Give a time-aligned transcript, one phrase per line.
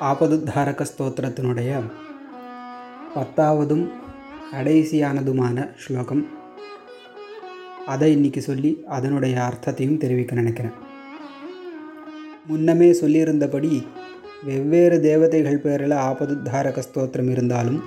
[0.00, 1.80] ஆபதுத்தாரக ஸ்தோத்திரத்தினுடைய
[3.14, 3.84] பத்தாவதும்
[4.52, 6.26] கடைசியானதுமான ஸ்லோகம்.
[7.86, 10.72] அதை இன்னைக்கு சொல்லி அதனுடைய அர்த்தத்தையும் தெரிவிக்க நினைக்கிறேன்.
[12.46, 13.86] முன்னமே சொல்லியிருந்தபடி
[14.44, 17.84] வெவ்வேறு தேவதைகள் பேரில் ஆபதுத்தாரக ஸ்தோத்திரம் இருந்தாலும்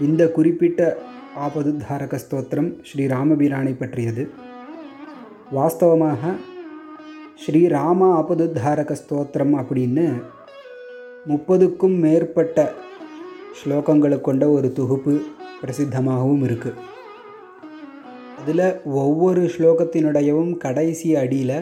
[0.00, 0.98] இந்த குறிப்பிட்ட
[1.46, 4.30] ஆபதுத்தாரக ஸ்தோத்திரம் ஸ்ரீ ராமபிரானை பற்றியது.
[5.54, 6.34] வாஸ்தவமாக
[7.34, 10.22] ஸ்ரீ ராம ஆபதுத்தாரக ஸ்தோத்திரம் அப்படின்னு
[11.28, 12.58] முப்பதுக்கும் மேற்பட்ட
[13.58, 15.12] ஸ்லோகங்களை கொண்ட ஒரு தொகுப்பு
[15.60, 16.80] பிரசித்தமாகவும் இருக்குது
[18.40, 18.64] அதில்
[19.02, 21.58] ஒவ்வொரு ஸ்லோகத்தினுடையவும் கடைசி அடியில்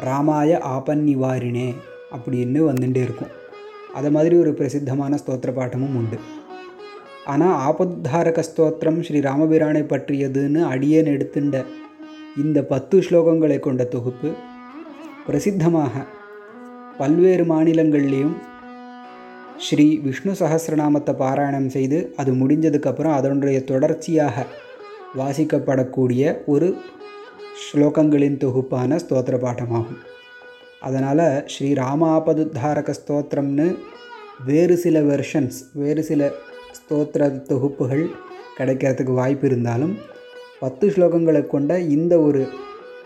[0.00, 1.68] ராமாய ஆபன் நிவாரினே
[2.16, 3.32] அப்படின்னு வந்துட்டே இருக்கும்.
[3.94, 6.18] அது மாதிரி ஒரு பிரசித்தமான ஸ்தோத்திர பாட்டமும் உண்டு.
[7.32, 11.64] ஆனால் ஆபத்தாரக ஸ்தோத்திரம் ஸ்ரீ ராமபிரானை பற்றியதுன்னு அடியேன் எடுத்துண்ட
[12.42, 14.30] இந்த பத்து ஸ்லோகங்களை கொண்ட தொகுப்பு
[15.26, 16.04] பிரசித்தமாக
[16.98, 18.34] பல்வேறு மாநிலங்கள்லேயும்
[19.58, 24.46] ஸ்ரீ விஷ்ணு சகசிரநாமத்தை பாராயணம் செய்து அது முடிஞ்சதுக்கப்புறம் அதனுடைய தொடர்ச்சியாக
[25.18, 26.76] வாசிக்கப்படக்கூடிய ஒரு
[27.64, 30.00] ஸ்லோகங்களின் தொகுப்பான ஸ்தோத்திர பாட்டமாகும்.
[30.80, 33.76] அதனால் ஸ்ரீ ராமாபதுத்தாரக ஸ்தோத்திரம்னு
[34.44, 36.32] வேறு சில வெர்ஷன்ஸ் வேறு சில
[36.72, 38.10] ஸ்தோத்திர தொகுப்புகள்
[38.58, 39.98] கிடைக்கிறதுக்கு வாய்ப்பு இருந்தாலும்
[40.60, 42.48] பத்து ஸ்லோகங்களை கொண்ட இந்த ஒரு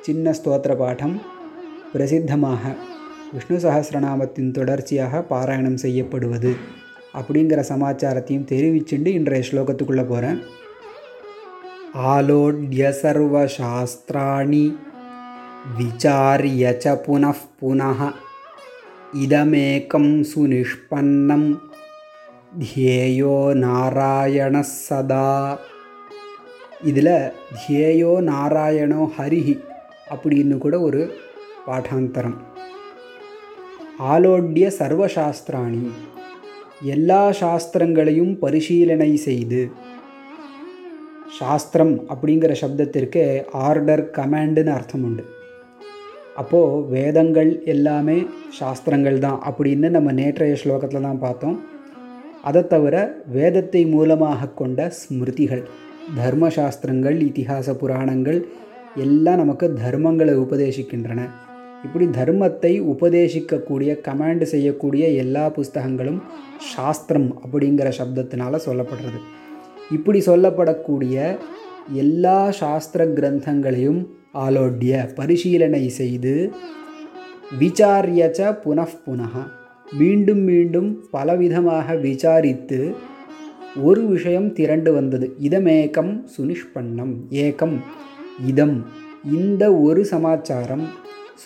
[0.01, 1.21] சின்ன ஸ்தோத்திர பாடம்
[1.93, 2.75] பிரசித்தமாக
[3.33, 6.53] விஷ்ணு சகசிரநாமத்தின் தொடர்ச்சியாக பாராயணம் செய்யப்படுவது
[7.15, 10.39] அப்படிங்கிற சமாச்சாரத்தையும் தெரிவிச்சுண்டு இன்றைய ஸ்லோகத்துக்குள்ளே போகிறேன்
[12.09, 14.65] ஆலோட்ய சர்வசாஸ்திராணி
[15.79, 18.01] விசாரிய ச புனః புனः
[19.19, 21.49] இதமேக்கம் சுனிஷ்பன்னம்
[22.61, 25.27] தியேயோ நாராயண சதா
[26.85, 27.15] இதில்
[27.57, 29.57] தியேயோ நாராயணோ ஹரிஹி
[30.11, 31.03] அப்படின்னு கூட ஒரு
[31.67, 32.39] பாடாந்தரம்
[34.07, 35.85] ஆலோட்ய சர்வசாஸ்திராணி.
[36.95, 39.63] எல்லா சாஸ்திரங்களையும் பரிசீலனை செய்து
[41.39, 43.23] சாஸ்திரம் அப்படிங்கிற சப்தத்திற்கு
[43.69, 45.25] ஆர்டர் கமாண்டுன்னு அர்த்தம் உண்டு.
[46.37, 48.19] அப்போது வேதங்கள் எல்லாமே
[48.59, 51.59] சாஸ்திரங்கள் தான் அப்படின்னு நம்ம நேற்றைய ஸ்லோகத்தில் தான் பார்த்தோம்.
[52.43, 52.97] அதை தவிர
[53.27, 55.65] வேதத்தை மூலமாக கொண்ட ஸ்மிருதிகள்
[56.21, 58.41] தர்மசாஸ்திரங்கள் இத்திஹாச புராணங்கள்
[58.95, 61.21] எல்லாம் நமக்கு தர்மங்களை உபதேசிக்கின்றன.
[61.85, 66.21] இப்படி தர்மத்தை உபதேசிக்கக்கூடிய கமாண்டு செய்யக்கூடிய எல்லா புஸ்தகங்களும்
[66.75, 69.19] சாஸ்திரம் அப்படிங்கிற சப்தத்தினால சொல்லப்படுறது.
[69.91, 71.37] இப்படி சொல்லப்படக்கூடிய
[71.93, 74.01] எல்லா சாஸ்திர கிரந்தங்களையும்
[74.45, 76.35] ஆலோட்ய பரிசீலனை செய்து
[77.61, 79.45] விசாரியச்ச புனக
[79.93, 82.81] மீண்டும் மீண்டும் பலவிதமாக விசாரித்து
[83.83, 85.27] ஒரு விஷயம் திரண்டு வந்தது.
[85.39, 87.77] இதமேக்கம் சுனிஷ்பண்ணம் ஏக்கம்
[88.47, 88.77] இதம்
[89.39, 90.85] இந்த ஒரு சமாச்சாரம்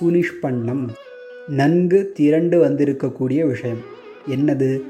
[0.01, 0.89] சுனிஷ்பண்ணம்
[1.49, 3.79] நன்கு திரண்டு வந்திருக்கக்கூடிய விஷயம்.
[4.31, 4.81] என்னது?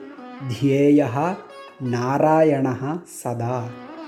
[0.48, 1.36] தியேயா
[1.92, 3.64] நாராயணா சதா.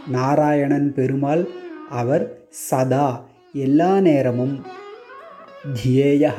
[0.09, 1.49] நாராயணன் பெருமாள்
[1.91, 3.25] அவர் சதா.
[3.53, 4.63] எல்லா நேரமும்
[5.85, 6.33] தியேயா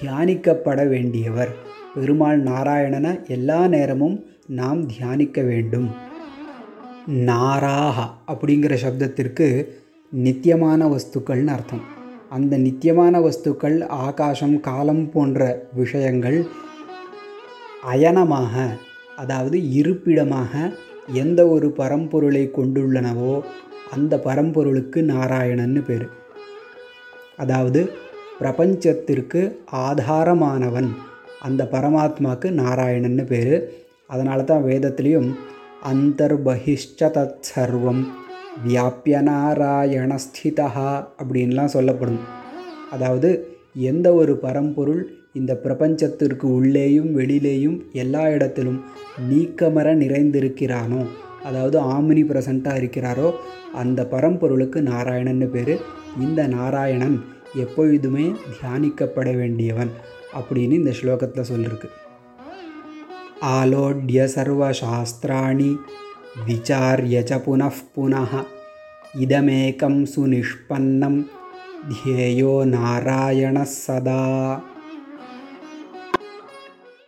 [0.00, 1.54] தியானிக்கப்பட வேண்டியவர்.
[1.94, 5.90] பெருமாள் நாராயணனை எல்லா நேரமும் நாம் தியானிக்க வேண்டும்.
[7.06, 9.68] நாராக அப்படிங்கிற சப்தத்திற்கு
[10.10, 11.97] நித்தியமான வஸ்துக்கள்னு அர்த்தம்.
[12.36, 16.38] அந்த நித்தியமான வஸ்துக்கள் ஆகாசம் காலம் போன்ற விஷயங்கள்
[17.92, 18.54] அயனமாக
[19.16, 20.52] அதாவது இருப்பிடமாக
[21.22, 23.34] எந்த ஒரு பரம்பொருளை கொண்டுள்ளனவோ
[23.94, 26.06] அந்த பரம்பொருளுக்கு நாராயணன்னு பேர்.
[27.36, 27.80] அதாவது
[28.40, 29.40] பிரபஞ்சத்திற்கு
[29.86, 30.90] ஆதாரமானவன்
[31.40, 33.54] அந்த பரமாத்மாவுக்கு நாராயணன்னு பேர்.
[34.06, 35.30] அதனால தான் வேதத்துலேயும்
[35.92, 38.02] அந்தர்பகிஷ்ட தத் சர்வம்
[38.56, 40.68] வியாபிய நாராயணஸ்திதா
[41.20, 42.20] அப்படின்லாம் சொல்லப்படும்.
[42.90, 43.30] அதாவது
[43.74, 48.84] எந்த ஒரு பரம்பொருள் இந்த பிரபஞ்சத்திற்கு உள்ளேயும் வெளியிலேயும் எல்லா இடத்திலும்
[49.30, 51.06] நீக்கமர நிறைந்திருக்கிறானோ
[51.44, 53.30] அதாவது ஆமினி பிரசண்ட்டாக இருக்கிறாரோ
[53.72, 55.78] அந்த பரம்பொருளுக்கு நாராயணன்னு பேர்.
[56.20, 59.90] இந்த நாராயணன் எப்பொழுதுமே தியானிக்கப்பட வேண்டியவன்
[60.38, 61.88] அப்படின்னு இந்த ஸ்லோகத்தில் சொல்லியிருக்கு
[63.40, 65.76] ஆலோட்ய சர்வசாஸ்திராணி
[66.46, 68.44] विचार्य च पुनः पुनः
[69.22, 71.22] इदमेकं सुनिष्पन्नं
[71.88, 74.24] ध्येयो नारायणः सदा।